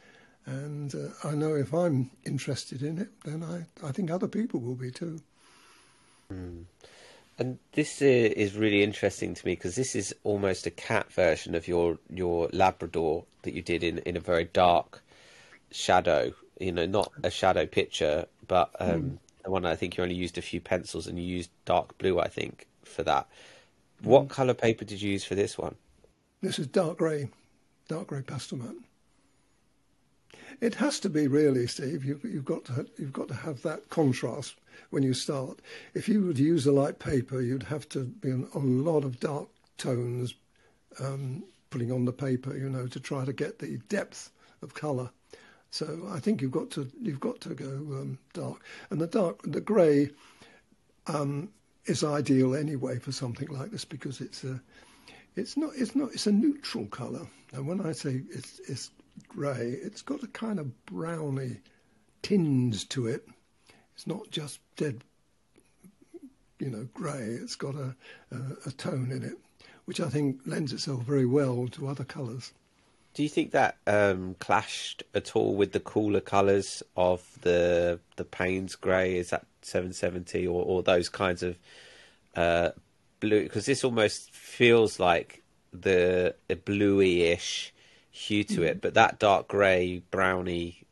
and 0.46 0.94
uh, 0.96 1.28
I 1.28 1.36
know 1.36 1.56
if 1.56 1.74
I'm 1.74 2.10
interested 2.26 2.82
in 2.82 2.98
it, 2.98 3.10
then 3.24 3.44
I, 3.44 3.88
I 3.88 3.92
think 3.92 4.10
other 4.10 4.28
people 4.28 4.60
will 4.60 4.76
be 4.76 4.92
too. 4.92 5.20
And 7.40 7.60
this 7.74 8.02
uh, 8.02 8.06
is 8.06 8.56
really 8.56 8.82
interesting 8.82 9.36
to 9.36 9.46
me 9.46 9.54
because 9.54 9.76
this 9.76 9.96
is 9.96 10.14
almost 10.24 10.66
a 10.66 10.72
cat 10.72 11.12
version 11.12 11.54
of 11.54 11.68
your 11.68 12.00
your 12.10 12.50
Labrador 12.52 13.26
that 13.44 13.54
you 13.54 13.62
did 13.62 13.84
in, 13.84 14.00
in 14.00 14.18
a 14.18 14.20
very 14.20 14.46
dark 14.46 15.04
shadow. 15.72 16.34
You 16.60 16.72
know, 16.72 16.88
not 16.88 17.12
a 17.24 17.30
shadow 17.30 17.68
picture, 17.68 18.26
but 18.48 18.72
um, 18.80 18.90
mm. 18.90 19.18
the 19.44 19.52
one 19.52 19.66
I 19.66 19.76
think 19.76 19.98
you 19.98 20.04
only 20.04 20.16
used 20.16 20.40
a 20.40 20.42
few 20.42 20.60
pencils 20.60 21.06
and 21.06 21.20
you 21.20 21.26
used 21.26 21.52
dark 21.66 21.96
blue, 22.00 22.20
I 22.20 22.28
think, 22.28 22.66
for 22.84 23.04
that. 23.04 23.28
What 24.02 24.26
mm. 24.26 24.30
colour 24.30 24.56
paper 24.56 24.84
did 24.84 25.02
you 25.02 25.12
use 25.12 25.24
for 25.24 25.36
this 25.36 25.58
one? 25.58 25.76
This 26.42 26.58
is 26.58 26.66
dark 26.66 26.98
grey, 26.98 27.30
dark 27.88 28.08
grey 28.08 28.22
Pastelmat. 28.22 28.76
It 30.60 30.76
has 30.76 31.00
to 31.02 31.10
be 31.10 31.28
really, 31.28 31.68
Steve. 31.68 32.04
You've, 32.04 32.24
you've 32.24 32.46
got 32.46 32.66
to 32.66 32.88
you've 32.98 33.14
got 33.14 33.28
to 33.28 33.36
have 33.36 33.62
that 33.62 33.90
contrast 33.90 34.56
when 34.90 35.04
you 35.04 35.14
start. 35.14 35.60
If 35.94 36.08
you 36.08 36.24
would 36.26 36.40
use 36.40 36.66
a 36.66 36.72
light 36.72 37.00
paper, 37.00 37.42
you'd 37.42 37.64
have 37.64 37.88
to 37.90 38.06
be 38.06 38.32
on 38.32 38.48
a 38.54 38.60
lot 38.60 39.04
of 39.04 39.20
dark 39.20 39.50
tones, 39.78 40.34
um, 41.00 41.44
putting 41.70 41.92
on 41.92 42.06
the 42.06 42.14
paper, 42.14 42.56
you 42.58 42.70
know, 42.70 42.88
to 42.88 43.00
try 43.00 43.26
to 43.26 43.34
get 43.34 43.60
the 43.60 43.78
depth 43.90 44.32
of 44.62 44.74
colour. 44.74 45.10
So 45.70 46.08
I 46.10 46.20
think 46.20 46.42
you've 46.42 46.52
got 46.52 46.72
to 46.72 46.90
you've 47.02 47.20
got 47.20 47.42
to 47.42 47.50
go 47.50 47.68
um, 47.68 48.18
dark, 48.34 48.64
and 48.90 49.02
the 49.02 49.08
dark 49.08 49.42
the 49.44 49.62
grey 49.62 50.10
um, 51.08 51.50
is 51.86 52.04
ideal 52.04 52.56
anyway 52.56 53.00
for 53.00 53.12
something 53.12 53.50
like 53.50 53.72
this 53.72 53.86
because 53.86 54.22
it's 54.22 54.44
a 54.44 54.62
it's 55.36 55.58
not 55.58 55.72
it's 55.76 55.96
not 55.96 56.14
it's 56.14 56.28
a 56.28 56.32
neutral 56.32 56.86
colour, 56.86 57.28
and 57.54 57.68
when 57.68 57.82
I 57.82 57.92
say 57.92 58.22
it's 58.32 58.60
it's 58.68 58.92
grey. 59.28 59.78
It's 59.82 60.02
got 60.02 60.24
a 60.24 60.28
kind 60.28 60.60
of 60.60 60.86
browny 60.86 61.58
tinge 62.22 62.88
to 62.90 63.08
it. 63.08 63.28
It's 63.98 64.06
not 64.06 64.30
just 64.30 64.60
dead, 64.76 65.04
you 66.60 66.70
know, 66.70 66.88
grey. 66.94 67.40
It's 67.42 67.56
got 67.56 67.74
a, 67.74 67.96
a, 68.32 68.38
a 68.68 68.72
tone 68.72 69.12
in 69.12 69.24
it, 69.24 69.40
which 69.86 70.00
I 70.00 70.08
think 70.08 70.42
lends 70.46 70.72
itself 70.72 71.02
very 71.02 71.26
well 71.26 71.68
to 71.70 71.88
other 71.88 72.04
colours. 72.04 72.54
Do 73.16 73.24
you 73.24 73.30
think 73.30 73.50
that 73.54 73.78
um, 73.88 74.36
clashed 74.38 75.02
at 75.16 75.36
all 75.36 75.56
with 75.56 75.72
the 75.72 75.80
cooler 75.80 76.20
colours 76.20 76.84
of 76.96 77.24
the 77.42 78.00
the 78.18 78.24
Payne's 78.24 78.76
grey? 78.76 79.18
Is 79.18 79.32
that 79.32 79.48
770 79.64 80.46
or, 80.46 80.64
or 80.64 80.84
those 80.84 81.10
kinds 81.10 81.42
of 81.42 81.58
uh, 82.36 82.70
blue? 83.20 83.42
Because 83.42 83.66
this 83.66 83.84
almost 83.84 84.32
feels 84.32 85.00
like 85.00 85.42
the, 85.74 86.36
the 86.48 86.56
bluey-ish 86.56 87.74
hue 88.12 88.44
to 88.44 88.62
it, 88.62 88.80
but 88.80 88.94
that 88.94 89.18
dark 89.18 89.48
grey, 89.48 90.04
browny 90.12 90.84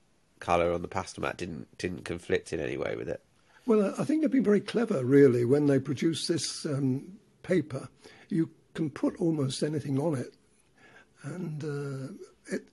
colour 0.46 0.72
on 0.72 0.82
the 0.82 0.88
Pastelmat 0.88 1.38
didn't 1.38 1.78
didn't 1.78 2.06
conflict 2.06 2.54
in 2.54 2.60
any 2.60 2.78
way 2.78 2.96
with 2.96 3.10
it. 3.10 3.22
Well, 3.66 3.96
I 3.98 4.04
think 4.04 4.22
they've 4.22 4.30
been 4.32 4.44
very 4.44 4.62
clever, 4.62 5.04
really, 5.04 5.44
when 5.44 5.66
they 5.66 5.80
produce 5.80 6.28
this 6.28 6.66
um, 6.68 7.18
paper. 7.42 7.90
You 8.30 8.52
can 8.75 8.92
put 8.92 9.20
almost 9.20 9.64
anything 9.64 10.00
on 10.00 10.16
it 10.16 10.36
and 11.25 11.64
uh, 11.64 12.54
it 12.56 12.68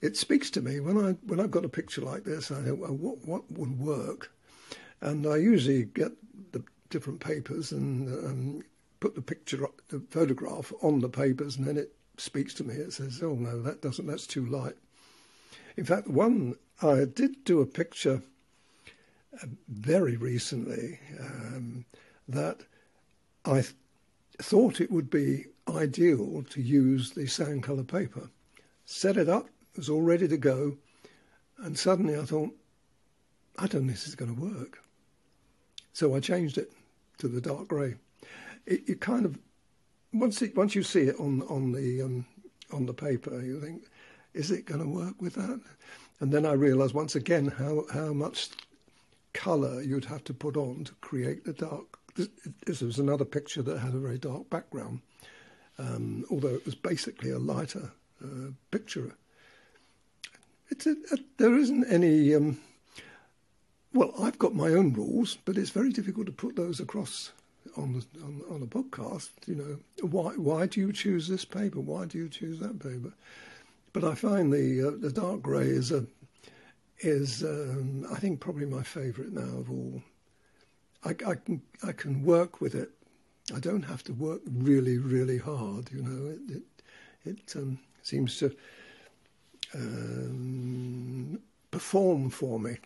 it 0.00 0.16
speaks 0.16 0.50
to 0.50 0.60
me 0.60 0.80
when 0.80 0.98
I 0.98 1.12
when 1.26 1.40
I've 1.40 1.50
got 1.50 1.64
a 1.64 1.68
picture 1.68 2.02
like 2.02 2.24
this. 2.24 2.50
I 2.50 2.62
think, 2.62 2.80
well, 2.80 2.94
what 2.94 3.26
what 3.26 3.50
would 3.50 3.78
work? 3.78 4.32
And 5.00 5.26
I 5.26 5.36
usually 5.36 5.84
get 5.84 6.12
the 6.52 6.62
different 6.90 7.20
papers 7.20 7.72
and 7.72 8.08
um, 8.24 8.62
put 9.00 9.14
the 9.14 9.22
picture, 9.22 9.66
the 9.88 10.00
photograph 10.10 10.72
on 10.82 11.00
the 11.00 11.08
papers, 11.08 11.56
and 11.56 11.66
then 11.66 11.76
it 11.76 11.92
speaks 12.16 12.54
to 12.54 12.64
me. 12.64 12.74
It 12.74 12.92
says, 12.92 13.20
"Oh 13.22 13.34
no, 13.34 13.60
that 13.62 13.82
doesn't. 13.82 14.06
That's 14.06 14.26
too 14.26 14.46
light." 14.46 14.76
In 15.76 15.84
fact, 15.84 16.08
one 16.08 16.56
I 16.82 17.04
did 17.04 17.44
do 17.44 17.60
a 17.60 17.66
picture 17.66 18.22
uh, 19.42 19.46
very 19.68 20.16
recently 20.16 20.98
um, 21.20 21.84
that 22.28 22.60
I 23.44 23.62
th- 23.62 23.74
thought 24.38 24.80
it 24.80 24.90
would 24.90 25.10
be 25.10 25.46
ideal 25.68 26.44
to 26.50 26.62
use 26.62 27.10
the 27.10 27.26
sand 27.26 27.62
colour 27.62 27.84
paper. 27.84 28.30
Set 28.84 29.16
it 29.16 29.28
up, 29.28 29.46
it 29.72 29.78
was 29.78 29.88
all 29.88 30.02
ready 30.02 30.28
to 30.28 30.36
go, 30.36 30.76
and 31.58 31.78
suddenly 31.78 32.16
I 32.16 32.24
thought, 32.24 32.50
I 33.58 33.66
don't 33.66 33.82
think 33.82 33.92
this 33.92 34.08
is 34.08 34.14
going 34.14 34.34
to 34.34 34.40
work. 34.40 34.80
So 35.92 36.14
I 36.14 36.20
changed 36.20 36.58
it 36.58 36.72
to 37.18 37.28
the 37.28 37.40
dark 37.40 37.68
grey. 37.68 37.94
It, 38.66 38.88
it 38.88 39.00
kind 39.00 39.24
of 39.24 39.38
once 40.12 40.42
it, 40.42 40.56
once 40.56 40.74
you 40.74 40.82
see 40.82 41.02
it 41.02 41.16
on 41.18 41.42
on 41.42 41.72
the 41.72 42.02
um, 42.02 42.26
on 42.72 42.86
the 42.86 42.94
paper, 42.94 43.40
you 43.40 43.60
think, 43.60 43.84
is 44.34 44.50
it 44.50 44.66
going 44.66 44.80
to 44.80 44.88
work 44.88 45.20
with 45.20 45.34
that? 45.34 45.60
And 46.20 46.32
then 46.32 46.44
I 46.44 46.52
realised 46.52 46.94
once 46.94 47.14
again 47.14 47.46
how 47.46 47.84
how 47.92 48.12
much 48.12 48.50
colour 49.32 49.82
you'd 49.82 50.04
have 50.04 50.24
to 50.24 50.34
put 50.34 50.56
on 50.56 50.84
to 50.84 50.92
create 51.00 51.44
the 51.44 51.52
dark. 51.52 51.98
This, 52.14 52.28
this 52.66 52.80
was 52.80 52.98
another 52.98 53.24
picture 53.24 53.62
that 53.62 53.78
had 53.78 53.94
a 53.94 53.98
very 53.98 54.18
dark 54.18 54.48
background 54.48 55.00
um, 55.78 56.24
although 56.30 56.54
it 56.54 56.64
was 56.64 56.74
basically 56.74 57.30
a 57.30 57.38
lighter 57.38 57.90
uh, 58.22 58.50
picture. 58.70 59.14
It's 60.68 60.86
a, 60.86 60.96
a, 61.12 61.18
there 61.38 61.56
isn't 61.56 61.84
any. 61.90 62.34
Um, 62.34 62.58
well, 63.92 64.12
I've 64.20 64.38
got 64.38 64.54
my 64.54 64.70
own 64.70 64.92
rules, 64.92 65.38
but 65.44 65.56
it's 65.56 65.70
very 65.70 65.90
difficult 65.90 66.26
to 66.26 66.32
put 66.32 66.56
those 66.56 66.80
across 66.80 67.32
on 67.76 68.02
on, 68.22 68.42
on 68.50 68.62
a 68.62 68.66
podcast. 68.66 69.30
You 69.46 69.54
know, 69.56 70.06
why 70.06 70.30
why 70.30 70.66
do 70.66 70.80
you 70.80 70.92
choose 70.92 71.28
this 71.28 71.44
paper? 71.44 71.80
Why 71.80 72.06
do 72.06 72.18
you 72.18 72.28
choose 72.28 72.60
that 72.60 72.78
paper? 72.78 73.12
But 73.94 74.04
I 74.04 74.14
find 74.14 74.52
the 74.52 74.88
uh, 74.88 74.90
the 74.98 75.10
dark 75.10 75.40
grey 75.40 75.68
is 75.68 75.90
a 75.90 76.04
is 76.98 77.42
um, 77.42 78.06
I 78.12 78.16
think 78.16 78.40
probably 78.40 78.66
my 78.66 78.82
favourite 78.82 79.32
now 79.32 79.58
of 79.58 79.70
all. 79.70 80.02
I, 81.06 81.10
I, 81.10 81.34
can 81.34 81.60
I 81.82 81.92
can 81.92 82.24
work 82.24 82.62
with 82.62 82.74
it 82.74 82.90
I 83.52 83.58
don't 83.58 83.82
have 83.82 84.02
to 84.04 84.12
work 84.14 84.40
really, 84.46 84.98
really 84.98 85.38
hard. 85.38 85.90
You 85.92 86.02
know, 86.02 86.30
it 86.30 86.56
it, 86.56 86.62
it 87.24 87.56
um, 87.56 87.78
seems 88.02 88.38
to 88.38 88.56
um, 89.74 91.38
perform 91.70 92.30
for 92.30 92.58
me. 92.58 92.76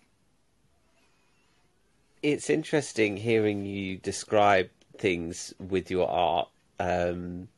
It's 2.22 2.50
interesting 2.50 3.16
hearing 3.16 3.64
you 3.64 3.98
describe 3.98 4.70
things 4.96 5.54
with 5.60 5.90
your 5.90 6.10
art. 6.10 6.48
Um, 6.80 7.48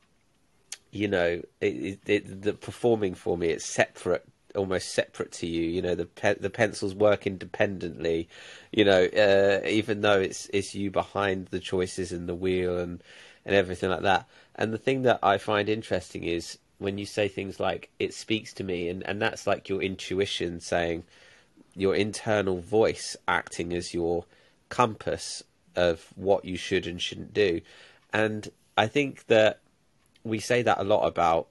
you 0.90 1.08
know, 1.08 1.42
it, 1.60 1.98
it, 2.06 2.42
the 2.42 2.52
performing 2.52 3.14
for 3.14 3.36
me, 3.36 3.48
it's 3.48 3.64
separate 3.64 4.24
almost 4.56 4.92
separate 4.92 5.32
to 5.32 5.46
you. 5.46 5.62
You 5.62 5.82
know, 5.82 5.94
the 5.94 6.06
pe- 6.06 6.38
the 6.38 6.50
pencils 6.50 6.94
work 6.94 7.26
independently. 7.26 8.28
You 8.72 8.84
know, 8.84 9.04
uh, 9.04 9.66
even 9.66 10.00
though 10.00 10.20
it's 10.20 10.48
it's 10.52 10.74
you 10.74 10.90
behind 10.90 11.46
the 11.46 11.60
choices 11.60 12.12
and 12.12 12.28
the 12.28 12.34
wheel 12.34 12.78
and 12.78 13.02
and 13.44 13.54
everything 13.54 13.90
like 13.90 14.02
that. 14.02 14.28
And 14.54 14.72
the 14.72 14.78
thing 14.78 15.02
that 15.02 15.20
I 15.22 15.38
find 15.38 15.68
interesting 15.68 16.24
is 16.24 16.58
when 16.78 16.98
you 16.98 17.06
say 17.06 17.28
things 17.28 17.60
like 17.60 17.90
"it 17.98 18.14
speaks 18.14 18.52
to 18.54 18.64
me," 18.64 18.88
and 18.88 19.02
and 19.06 19.20
that's 19.20 19.46
like 19.46 19.68
your 19.68 19.82
intuition 19.82 20.60
saying, 20.60 21.04
your 21.76 21.94
internal 21.94 22.60
voice 22.60 23.16
acting 23.28 23.72
as 23.72 23.94
your 23.94 24.24
compass 24.68 25.42
of 25.76 26.06
what 26.16 26.44
you 26.44 26.56
should 26.56 26.86
and 26.86 27.00
shouldn't 27.00 27.32
do. 27.32 27.60
And 28.12 28.50
I 28.76 28.86
think 28.86 29.26
that 29.26 29.60
we 30.24 30.38
say 30.38 30.62
that 30.62 30.78
a 30.78 30.84
lot 30.84 31.06
about 31.06 31.48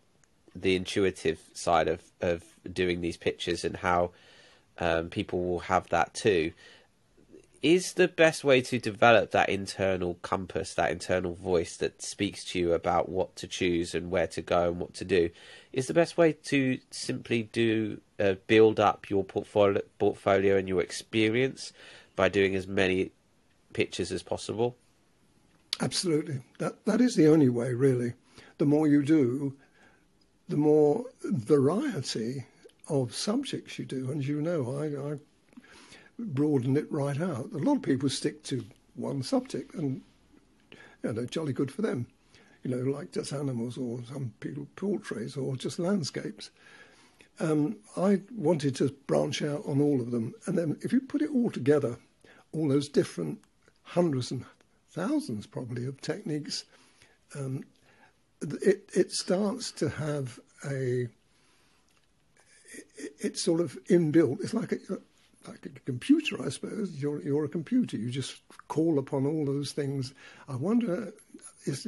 the 0.55 0.75
intuitive 0.75 1.39
side 1.53 1.87
of, 1.87 2.01
of 2.21 2.43
doing 2.71 3.01
these 3.01 3.17
pictures 3.17 3.63
and 3.63 3.77
how 3.77 4.11
um, 4.79 5.09
people 5.09 5.43
will 5.43 5.59
have 5.59 5.87
that 5.89 6.13
too. 6.13 6.51
Is 7.61 7.93
the 7.93 8.07
best 8.07 8.45
way 8.45 8.61
to 8.61 8.79
develop 8.79 9.31
that 9.31 9.49
internal 9.49 10.13
compass, 10.21 10.73
that 10.75 10.91
internal 10.91 11.33
voice 11.33 11.75
that 11.77 12.01
speaks 12.01 12.45
to 12.45 12.59
you 12.59 12.73
about 12.73 13.09
what 13.09 13.35
to 13.35 13.47
choose 13.47 13.93
and 13.93 14.09
where 14.09 14.27
to 14.27 14.41
go 14.41 14.69
and 14.69 14.79
what 14.79 14.93
to 14.95 15.05
do? 15.05 15.29
Is 15.73 15.87
the 15.87 15.93
best 15.93 16.17
way 16.17 16.31
to 16.31 16.79
simply 16.89 17.43
do 17.43 17.99
uh, 18.17 18.35
build 18.47 18.79
up 18.79 19.09
your 19.09 19.25
portfolio, 19.25 19.81
portfolio 19.99 20.55
and 20.55 20.69
your 20.69 20.81
experience 20.81 21.73
by 22.15 22.29
doing 22.29 22.55
as 22.55 22.65
many 22.65 23.11
pictures 23.73 24.13
as 24.13 24.23
possible? 24.23 24.77
Absolutely. 25.81 26.41
That 26.59 26.85
that 26.85 27.01
is 27.01 27.15
the 27.15 27.27
only 27.27 27.49
way, 27.49 27.73
really. 27.73 28.13
The 28.59 28.65
more 28.65 28.87
you 28.87 29.03
do, 29.03 29.55
the 30.47 30.57
more 30.57 31.05
variety 31.23 32.45
of 32.87 33.15
subjects 33.15 33.79
you 33.79 33.85
do. 33.85 34.11
And 34.11 34.25
you 34.25 34.41
know, 34.41 34.77
I, 34.77 35.13
I 35.13 35.17
broaden 36.19 36.75
it 36.75 36.91
right 36.91 37.19
out. 37.19 37.51
A 37.53 37.57
lot 37.57 37.77
of 37.77 37.81
people 37.81 38.09
stick 38.09 38.43
to 38.43 38.63
one 38.95 39.23
subject, 39.23 39.73
and 39.75 40.01
you 41.03 41.13
know, 41.13 41.25
jolly 41.25 41.53
good 41.53 41.71
for 41.71 41.81
them. 41.81 42.07
You 42.63 42.71
know, 42.71 42.91
like 42.91 43.13
just 43.13 43.31
animals, 43.31 43.77
or 43.77 43.99
some 44.11 44.33
people 44.39 44.67
portraits, 44.75 45.37
or 45.37 45.55
just 45.55 45.79
landscapes. 45.79 46.51
Um, 47.39 47.77
I 47.95 48.21
wanted 48.35 48.75
to 48.77 48.89
branch 49.07 49.41
out 49.41 49.65
on 49.65 49.79
all 49.79 50.01
of 50.01 50.11
them, 50.11 50.33
and 50.45 50.57
then 50.57 50.77
if 50.81 50.91
you 50.91 50.99
put 50.99 51.21
it 51.21 51.29
all 51.29 51.49
together, 51.49 51.97
all 52.51 52.67
those 52.67 52.89
different 52.89 53.39
hundreds 53.83 54.31
and 54.31 54.43
thousands 54.91 55.47
probably 55.47 55.85
of 55.85 56.01
techniques, 56.01 56.65
um, 57.35 57.63
it 58.41 58.89
it 58.93 59.11
starts 59.11 59.71
to 59.73 59.89
have 59.89 60.39
a 60.65 61.07
it's 63.19 63.43
sort 63.43 63.61
of 63.61 63.77
inbuilt. 63.85 64.41
It's 64.41 64.53
like 64.53 64.71
a 64.71 64.77
like 65.47 65.65
a 65.65 65.69
computer, 65.85 66.41
I 66.43 66.49
suppose. 66.49 67.01
You're 67.01 67.21
you're 67.21 67.45
a 67.45 67.49
computer. 67.49 67.97
You 67.97 68.09
just 68.09 68.41
call 68.67 68.99
upon 68.99 69.25
all 69.25 69.45
those 69.45 69.71
things. 69.71 70.13
I 70.47 70.55
wonder 70.55 71.13
is 71.65 71.87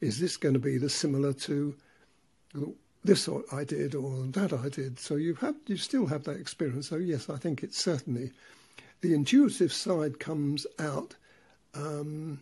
is 0.00 0.20
this 0.20 0.36
going 0.36 0.54
to 0.54 0.60
be 0.60 0.78
the 0.78 0.90
similar 0.90 1.32
to 1.32 1.74
this 3.04 3.28
I 3.52 3.64
did 3.64 3.94
or 3.94 4.26
that 4.28 4.52
I 4.52 4.68
did? 4.68 4.98
So 4.98 5.16
you 5.16 5.34
have 5.36 5.54
you 5.66 5.76
still 5.76 6.06
have 6.06 6.24
that 6.24 6.38
experience. 6.38 6.88
So 6.88 6.96
yes, 6.96 7.30
I 7.30 7.36
think 7.36 7.62
it's 7.62 7.82
certainly 7.82 8.32
the 9.00 9.14
intuitive 9.14 9.72
side 9.72 10.18
comes 10.18 10.66
out 10.78 11.14
um, 11.74 12.40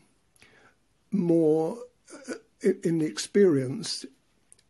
more 1.10 1.78
in 2.60 2.98
the 2.98 3.06
experience 3.06 4.04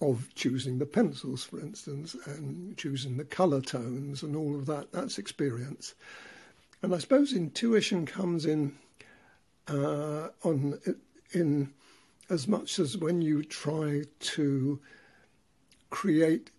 of 0.01 0.35
choosing 0.35 0.79
the 0.79 0.87
pencils, 0.87 1.45
for 1.45 1.61
instance, 1.61 2.17
and 2.27 2.77
choosing 2.77 3.17
the 3.17 3.25
colour 3.25 3.61
tones 3.61 4.23
and 4.23 4.37
all 4.37 4.55
of 4.55 4.67
that. 4.67 4.93
That's 4.93 5.19
experience. 5.19 5.95
And 6.83 6.95
I 6.95 6.99
suppose 6.99 7.33
intuition 7.33 8.05
comes 8.05 8.45
in 8.45 8.75
uh, 9.69 10.29
on 10.43 10.79
in 11.33 11.73
as 12.29 12.47
much 12.47 12.79
as 12.79 12.97
when 12.97 13.23
you 13.23 13.43
try 13.43 14.03
to 14.19 14.81
create 15.91 16.51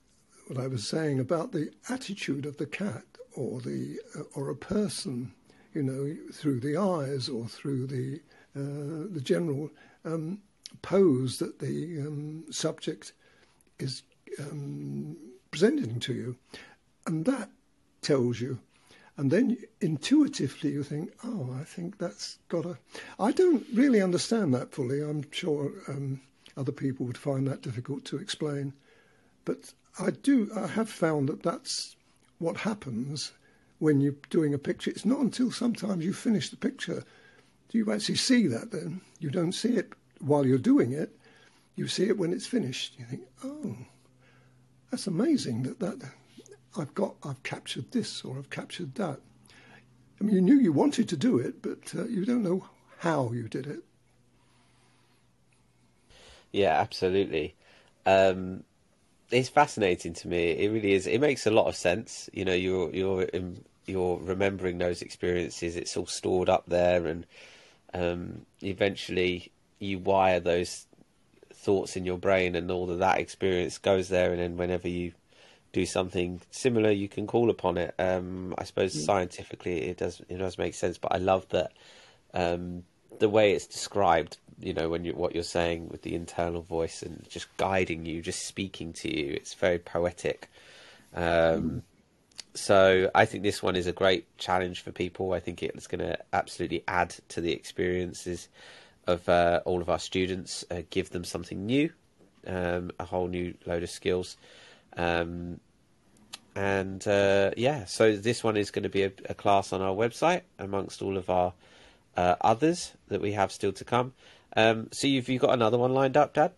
what 0.47 0.59
I 0.59 0.67
was 0.67 0.87
saying 0.87 1.19
about 1.19 1.51
the 1.51 1.71
attitude 1.89 2.45
of 2.45 2.57
the 2.57 2.65
cat 2.65 3.05
or 3.33 3.59
the 3.61 3.99
uh, 4.17 4.23
or 4.33 4.49
a 4.49 4.55
person, 4.55 5.33
you 5.73 5.83
know, 5.83 6.15
through 6.33 6.61
the 6.61 6.77
eyes 6.77 7.29
or 7.29 7.47
through 7.47 7.87
the 7.87 8.21
uh, 8.55 9.07
the 9.11 9.21
general 9.21 9.69
um, 10.05 10.39
pose 10.81 11.39
that 11.39 11.59
the 11.59 11.99
um, 11.99 12.45
subject 12.51 13.13
is 13.79 14.03
um, 14.39 15.17
presenting 15.51 15.99
to 16.01 16.13
you, 16.13 16.35
and 17.05 17.25
that 17.25 17.49
tells 18.01 18.39
you. 18.39 18.59
And 19.17 19.31
then 19.31 19.57
intuitively 19.79 20.71
you 20.71 20.83
think, 20.83 21.13
oh, 21.23 21.55
I 21.57 21.63
think 21.63 21.97
that's 21.97 22.37
got 22.49 22.65
a. 22.65 22.77
I 23.19 23.31
don't 23.31 23.65
really 23.73 24.01
understand 24.01 24.53
that 24.53 24.73
fully. 24.73 25.01
I'm 25.01 25.23
sure 25.31 25.71
um, 25.87 26.19
other 26.57 26.73
people 26.73 27.05
would 27.05 27.17
find 27.17 27.47
that 27.47 27.61
difficult 27.61 28.03
to 28.05 28.17
explain. 28.17 28.73
But 29.45 29.73
I 29.99 30.11
do, 30.11 30.51
I 30.55 30.67
have 30.67 30.89
found 30.89 31.29
that 31.29 31.43
that's 31.43 31.95
what 32.39 32.57
happens 32.57 33.31
when 33.79 34.01
you're 34.01 34.15
doing 34.29 34.53
a 34.53 34.57
picture. 34.57 34.91
It's 34.91 35.05
not 35.05 35.21
until 35.21 35.51
sometimes 35.51 36.03
you 36.03 36.11
finish 36.11 36.49
the 36.49 36.57
picture 36.57 37.03
do 37.69 37.79
you 37.79 37.91
actually 37.91 38.15
see 38.15 38.47
that 38.47 38.71
then. 38.71 39.01
You 39.19 39.29
don't 39.29 39.51
see 39.51 39.75
it 39.75 39.93
while 40.25 40.45
you're 40.45 40.57
doing 40.57 40.91
it, 40.91 41.15
you 41.75 41.87
see 41.87 42.05
it 42.07 42.17
when 42.17 42.33
it's 42.33 42.47
finished. 42.47 42.95
You 42.97 43.05
think, 43.05 43.21
oh, 43.43 43.75
that's 44.91 45.07
amazing 45.07 45.63
that, 45.63 45.79
that 45.79 45.97
I've 46.77 46.93
got, 46.93 47.15
I've 47.23 47.43
captured 47.43 47.91
this 47.91 48.23
or 48.23 48.37
I've 48.37 48.49
captured 48.49 48.95
that. 48.95 49.19
I 50.19 50.23
mean, 50.23 50.35
you 50.35 50.41
knew 50.41 50.59
you 50.59 50.71
wanted 50.71 51.09
to 51.09 51.17
do 51.17 51.37
it, 51.37 51.61
but 51.61 51.93
uh, 51.95 52.05
you 52.05 52.25
don't 52.25 52.43
know 52.43 52.65
how 52.99 53.31
you 53.33 53.47
did 53.47 53.67
it. 53.67 53.79
Yeah, 56.51 56.79
absolutely. 56.79 57.53
Um, 58.05 58.63
it's 59.29 59.49
fascinating 59.49 60.13
to 60.13 60.27
me. 60.27 60.51
It 60.51 60.71
really 60.71 60.93
is. 60.93 61.05
It 61.07 61.19
makes 61.19 61.45
a 61.45 61.51
lot 61.51 61.67
of 61.67 61.75
sense. 61.75 62.29
You 62.31 62.45
know, 62.45 62.53
you're 62.53 62.89
you're 62.91 63.27
you're 63.85 64.19
remembering 64.19 64.77
those 64.77 65.01
experiences. 65.01 65.75
It's 65.75 65.97
all 65.97 66.05
stored 66.05 66.47
up 66.47 66.63
there, 66.67 67.05
and 67.07 67.25
um, 67.93 68.45
eventually 68.63 69.51
you 69.85 69.99
wire 69.99 70.39
those 70.39 70.87
thoughts 71.53 71.95
in 71.95 72.05
your 72.05 72.17
brain, 72.17 72.55
and 72.55 72.69
all 72.69 72.89
of 72.89 72.99
that 72.99 73.19
experience 73.19 73.77
goes 73.77 74.09
there. 74.09 74.31
And 74.31 74.39
then 74.39 74.57
whenever 74.57 74.87
you 74.87 75.13
do 75.71 75.85
something 75.85 76.41
similar, 76.51 76.91
you 76.91 77.07
can 77.07 77.27
call 77.27 77.49
upon 77.49 77.77
it. 77.77 77.95
Um, 77.99 78.53
I 78.57 78.63
suppose 78.63 78.95
mm. 78.95 79.05
scientifically, 79.05 79.83
it 79.83 79.97
does 79.97 80.21
it 80.29 80.37
does 80.37 80.57
make 80.57 80.73
sense. 80.73 80.97
But 80.97 81.13
I 81.13 81.17
love 81.17 81.47
that 81.49 81.71
um, 82.33 82.83
the 83.19 83.29
way 83.29 83.53
it's 83.53 83.67
described 83.67 84.37
you 84.59 84.73
know 84.73 84.89
when 84.89 85.03
you 85.03 85.13
what 85.13 85.33
you're 85.33 85.43
saying 85.43 85.89
with 85.89 86.01
the 86.03 86.15
internal 86.15 86.61
voice 86.61 87.01
and 87.01 87.25
just 87.29 87.55
guiding 87.57 88.05
you 88.05 88.21
just 88.21 88.45
speaking 88.45 88.93
to 88.93 89.09
you 89.09 89.33
it's 89.33 89.53
very 89.53 89.79
poetic 89.79 90.49
um, 91.13 91.83
so 92.53 93.09
i 93.13 93.25
think 93.25 93.43
this 93.43 93.61
one 93.61 93.75
is 93.75 93.87
a 93.87 93.91
great 93.91 94.25
challenge 94.37 94.81
for 94.81 94.91
people 94.91 95.33
i 95.33 95.39
think 95.39 95.61
it's 95.61 95.87
going 95.87 95.99
to 95.99 96.17
absolutely 96.31 96.83
add 96.87 97.13
to 97.27 97.41
the 97.41 97.51
experiences 97.51 98.47
of 99.07 99.27
uh, 99.29 99.61
all 99.65 99.81
of 99.81 99.89
our 99.89 99.99
students 99.99 100.65
uh, 100.71 100.81
give 100.89 101.09
them 101.11 101.23
something 101.23 101.65
new 101.65 101.89
um, 102.47 102.91
a 102.99 103.05
whole 103.05 103.27
new 103.27 103.53
load 103.65 103.83
of 103.83 103.89
skills 103.89 104.37
um, 104.97 105.59
and 106.55 107.07
uh, 107.07 107.51
yeah 107.57 107.85
so 107.85 108.15
this 108.15 108.43
one 108.43 108.57
is 108.57 108.71
going 108.71 108.83
to 108.83 108.89
be 108.89 109.03
a, 109.03 109.11
a 109.29 109.33
class 109.33 109.73
on 109.73 109.81
our 109.81 109.93
website 109.93 110.41
amongst 110.59 111.01
all 111.01 111.17
of 111.17 111.29
our 111.29 111.53
uh, 112.17 112.35
others 112.41 112.93
that 113.07 113.21
we 113.21 113.33
have 113.33 113.51
still 113.51 113.73
to 113.73 113.85
come. 113.85 114.13
Um, 114.55 114.87
so 114.91 115.07
you've 115.07 115.29
you 115.29 115.39
got 115.39 115.53
another 115.53 115.77
one 115.77 115.93
lined 115.93 116.17
up, 116.17 116.33
Dad? 116.33 116.53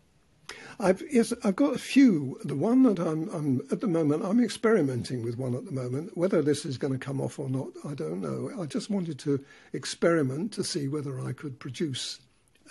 I've 0.80 1.04
yes, 1.12 1.34
I've 1.44 1.56
got 1.56 1.76
a 1.76 1.80
few. 1.80 2.40
The 2.46 2.56
one 2.56 2.84
that 2.84 3.00
I'm, 3.00 3.28
I'm 3.30 3.62
at 3.72 3.82
the 3.82 3.88
moment, 3.88 4.24
I'm 4.24 4.42
experimenting 4.42 5.24
with 5.24 5.38
one 5.38 5.56
at 5.56 5.66
the 5.66 5.72
moment. 5.72 6.16
Whether 6.16 6.42
this 6.42 6.66
is 6.66 6.78
going 6.78 6.94
to 6.94 7.00
come 7.00 7.20
off 7.20 7.40
or 7.40 7.50
not, 7.50 7.70
I 7.84 7.96
don't 7.96 8.22
know. 8.22 8.52
I 8.62 8.66
just 8.66 8.90
wanted 8.90 9.20
to 9.20 9.44
experiment 9.74 10.54
to 10.54 10.64
see 10.64 10.88
whether 10.88 11.20
I 11.20 11.34
could 11.34 11.60
produce 11.60 12.20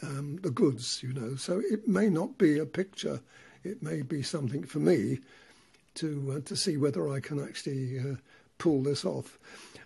um, 0.02 0.38
the 0.42 0.50
goods, 0.50 1.02
you 1.02 1.12
know. 1.12 1.36
So 1.36 1.60
it 1.70 1.88
may 1.88 2.08
not 2.08 2.38
be 2.38 2.58
a 2.58 2.66
picture. 2.66 3.20
It 3.64 3.82
may 3.82 4.02
be 4.02 4.22
something 4.22 4.64
for 4.64 4.78
me 4.78 5.20
to 5.94 6.36
uh, 6.36 6.40
to 6.48 6.56
see 6.56 6.76
whether 6.76 7.08
I 7.08 7.20
can 7.20 7.42
actually 7.42 7.98
uh, 7.98 8.16
pull 8.58 8.82
this 8.82 9.04
off. 9.04 9.38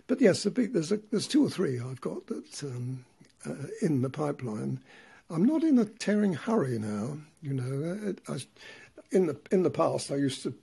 But 0.07 0.21
yes, 0.21 0.43
there's 0.43 0.91
a, 0.91 0.99
there's 1.09 1.27
two 1.27 1.45
or 1.45 1.49
three 1.49 1.79
I've 1.79 2.01
got 2.01 2.27
that 2.27 2.63
um, 2.63 3.05
uh, 3.45 3.67
in 3.81 4.01
the 4.01 4.09
pipeline. 4.09 4.79
I'm 5.29 5.45
not 5.45 5.63
in 5.63 5.79
a 5.79 5.85
tearing 5.85 6.33
hurry 6.33 6.77
now. 6.77 7.17
You 7.41 7.53
know, 7.53 8.13
I, 8.27 8.37
in 9.11 9.27
the 9.27 9.37
in 9.51 9.63
the 9.63 9.69
past 9.69 10.11
I 10.11 10.15
used 10.15 10.43
to 10.43 10.53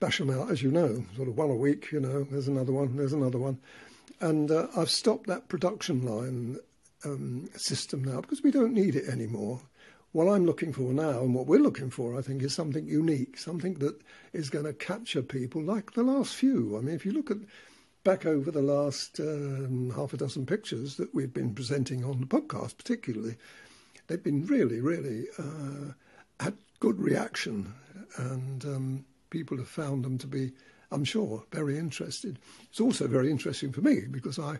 bash 0.00 0.18
them 0.18 0.30
out, 0.30 0.50
as 0.50 0.62
you 0.62 0.70
know, 0.70 1.04
sort 1.16 1.28
of 1.28 1.36
one 1.36 1.50
a 1.50 1.54
week. 1.54 1.92
You 1.92 2.00
know, 2.00 2.24
there's 2.24 2.48
another 2.48 2.72
one, 2.72 2.96
there's 2.96 3.12
another 3.12 3.38
one, 3.38 3.58
and 4.20 4.50
uh, 4.50 4.68
I've 4.76 4.90
stopped 4.90 5.26
that 5.26 5.48
production 5.48 6.04
line 6.04 6.58
um, 7.04 7.48
system 7.56 8.04
now 8.04 8.20
because 8.20 8.42
we 8.42 8.50
don't 8.50 8.74
need 8.74 8.96
it 8.96 9.08
anymore. 9.08 9.60
What 10.12 10.28
I'm 10.28 10.44
looking 10.44 10.74
for 10.74 10.92
now, 10.92 11.20
and 11.20 11.34
what 11.34 11.46
we're 11.46 11.58
looking 11.58 11.88
for, 11.88 12.18
I 12.18 12.22
think, 12.22 12.42
is 12.42 12.54
something 12.54 12.86
unique, 12.86 13.38
something 13.38 13.74
that 13.74 13.98
is 14.34 14.50
going 14.50 14.66
to 14.66 14.74
capture 14.74 15.22
people 15.22 15.62
like 15.62 15.92
the 15.92 16.02
last 16.02 16.34
few. 16.34 16.76
I 16.76 16.82
mean, 16.82 16.94
if 16.94 17.06
you 17.06 17.12
look 17.12 17.30
at 17.30 17.38
back 18.04 18.26
over 18.26 18.50
the 18.50 18.62
last 18.62 19.20
um, 19.20 19.90
half 19.96 20.12
a 20.12 20.16
dozen 20.16 20.44
pictures 20.44 20.96
that 20.96 21.14
we've 21.14 21.32
been 21.32 21.54
presenting 21.54 22.04
on 22.04 22.20
the 22.20 22.26
podcast, 22.26 22.76
particularly, 22.76 23.36
they've 24.06 24.22
been 24.22 24.44
really, 24.46 24.80
really 24.80 25.26
uh, 25.38 25.92
had 26.40 26.56
good 26.80 27.00
reaction, 27.00 27.72
and 28.18 28.64
um, 28.64 29.04
people 29.30 29.56
have 29.56 29.68
found 29.68 30.04
them 30.04 30.18
to 30.18 30.26
be, 30.26 30.52
I'm 30.90 31.04
sure, 31.04 31.44
very 31.52 31.78
interested. 31.78 32.38
It's 32.68 32.80
also 32.80 33.06
very 33.06 33.30
interesting 33.30 33.72
for 33.72 33.80
me 33.80 34.02
because 34.10 34.38
I, 34.38 34.58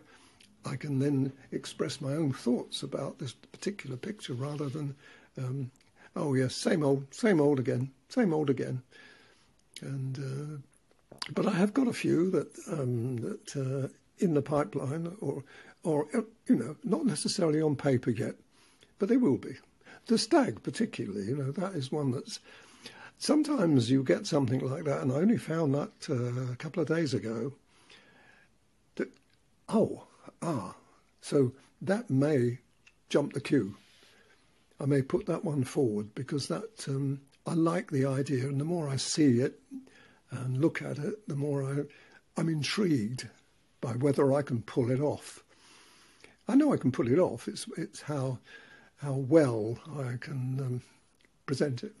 I 0.65 0.75
can 0.75 0.99
then 0.99 1.33
express 1.51 2.01
my 2.01 2.13
own 2.13 2.33
thoughts 2.33 2.83
about 2.83 3.19
this 3.19 3.33
particular 3.33 3.97
picture 3.97 4.33
rather 4.33 4.69
than, 4.69 4.95
um, 5.37 5.71
oh 6.15 6.33
yes, 6.33 6.55
same 6.55 6.83
old, 6.83 7.13
same 7.13 7.41
old 7.41 7.59
again, 7.59 7.91
same 8.09 8.33
old 8.33 8.49
again, 8.49 8.81
and. 9.81 10.19
Uh, 10.19 10.61
but 11.31 11.47
I 11.47 11.51
have 11.51 11.73
got 11.73 11.87
a 11.87 11.93
few 11.93 12.29
that 12.31 12.57
um, 12.67 13.17
that 13.17 13.55
uh, 13.55 13.87
in 14.19 14.33
the 14.33 14.41
pipeline, 14.41 15.15
or 15.21 15.43
or 15.83 16.07
you 16.47 16.55
know, 16.55 16.75
not 16.83 17.05
necessarily 17.05 17.61
on 17.61 17.75
paper 17.75 18.09
yet, 18.09 18.35
but 18.99 19.09
they 19.09 19.17
will 19.17 19.37
be. 19.37 19.55
The 20.07 20.17
stag, 20.17 20.63
particularly, 20.63 21.27
you 21.27 21.37
know, 21.37 21.51
that 21.51 21.73
is 21.75 21.91
one 21.91 22.11
that's. 22.11 22.39
Sometimes 23.19 23.89
you 23.89 24.03
get 24.03 24.27
something 24.27 24.59
like 24.59 24.83
that, 24.83 25.01
and 25.01 25.11
I 25.11 25.15
only 25.15 25.37
found 25.37 25.75
that 25.75 26.09
uh, 26.09 26.51
a 26.51 26.55
couple 26.57 26.81
of 26.81 26.89
days 26.89 27.13
ago. 27.13 27.53
That 28.95 29.09
oh 29.69 30.07
ah, 30.43 30.75
so 31.21 31.53
that 31.81 32.09
may 32.09 32.59
jump 33.09 33.33
the 33.33 33.41
queue. 33.41 33.75
I 34.79 34.85
may 34.85 35.01
put 35.01 35.25
that 35.27 35.45
one 35.45 35.63
forward 35.63 36.13
because 36.13 36.47
that 36.47 36.85
um, 36.87 37.21
I 37.45 37.53
like 37.53 37.91
the 37.91 38.05
idea, 38.05 38.45
and 38.45 38.59
the 38.59 38.65
more 38.65 38.89
I 38.89 38.97
see 38.97 39.39
it, 39.39 39.59
and 40.31 40.57
look 40.57 40.81
at 40.81 40.97
it, 40.97 41.27
the 41.27 41.35
more 41.35 41.63
I, 41.63 41.83
I'm 42.39 42.49
intrigued 42.49 43.29
by 43.81 43.91
whether 43.91 44.33
I 44.33 44.41
can 44.41 44.61
pull 44.61 44.91
it 44.91 44.99
off. 44.99 45.43
I 46.47 46.55
know 46.55 46.73
I 46.73 46.77
can 46.77 46.91
pull 46.91 47.07
it 47.07 47.19
off. 47.19 47.47
It's 47.47 47.65
it's 47.77 48.01
how 48.01 48.39
how 48.97 49.13
well 49.13 49.77
I 49.91 50.17
can 50.19 50.59
um, 50.59 50.81
present 51.45 51.83
it. 51.83 51.93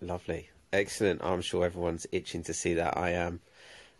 Lovely, 0.00 0.50
excellent. 0.72 1.22
I'm 1.22 1.40
sure 1.40 1.64
everyone's 1.64 2.06
itching 2.12 2.42
to 2.44 2.54
see 2.54 2.74
that. 2.74 2.96
I 2.96 3.10
am. 3.10 3.40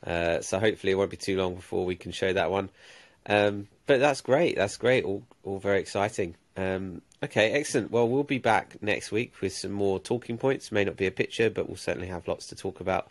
Uh, 0.06 0.40
so 0.40 0.58
hopefully 0.58 0.92
it 0.92 0.96
won't 0.96 1.10
be 1.10 1.16
too 1.16 1.36
long 1.38 1.54
before 1.54 1.84
we 1.84 1.96
can 1.96 2.12
show 2.12 2.32
that 2.32 2.50
one. 2.50 2.70
Um, 3.26 3.68
but 3.86 4.00
that's 4.00 4.20
great. 4.20 4.56
That's 4.56 4.76
great. 4.76 5.04
All 5.04 5.22
all 5.42 5.58
very 5.58 5.80
exciting. 5.80 6.36
Um, 6.56 7.02
okay, 7.22 7.52
excellent. 7.52 7.90
Well, 7.90 8.08
we'll 8.08 8.22
be 8.22 8.38
back 8.38 8.82
next 8.82 9.10
week 9.10 9.40
with 9.40 9.52
some 9.52 9.72
more 9.72 9.98
talking 9.98 10.38
points. 10.38 10.70
May 10.70 10.84
not 10.84 10.96
be 10.96 11.06
a 11.06 11.10
picture, 11.10 11.50
but 11.50 11.68
we'll 11.68 11.76
certainly 11.76 12.08
have 12.08 12.28
lots 12.28 12.48
to 12.48 12.54
talk 12.54 12.80
about. 12.80 13.10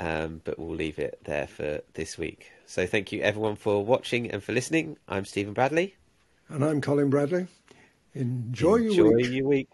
Um, 0.00 0.40
but 0.44 0.58
we'll 0.58 0.76
leave 0.76 0.98
it 1.00 1.18
there 1.24 1.48
for 1.48 1.80
this 1.94 2.16
week. 2.16 2.52
So 2.66 2.86
thank 2.86 3.10
you 3.10 3.20
everyone 3.22 3.56
for 3.56 3.84
watching 3.84 4.30
and 4.30 4.42
for 4.42 4.52
listening. 4.52 4.96
I'm 5.08 5.24
Stephen 5.24 5.54
Bradley. 5.54 5.96
And 6.48 6.64
I'm 6.64 6.80
Colin 6.80 7.10
Bradley. 7.10 7.48
Enjoy, 8.14 8.76
Enjoy 8.76 8.94
your 8.94 9.16
week. 9.16 9.30
Your 9.30 9.46
week. 9.46 9.68